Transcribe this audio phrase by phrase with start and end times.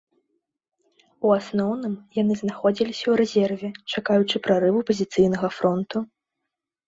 [1.27, 5.97] У асноўным яны знаходзіліся ў рэзерве, чакаючы прарыву пазіцыйнага фронту.